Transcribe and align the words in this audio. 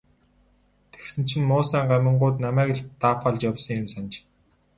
Тэгсэн 0.91 1.21
чинь 1.29 1.47
муусайн 1.51 1.85
гамингууд 1.91 2.35
намайг 2.43 2.69
л 2.77 2.81
даапаалж 3.01 3.41
явсан 3.49 3.75
юм 3.81 3.87
санж. 3.93 4.11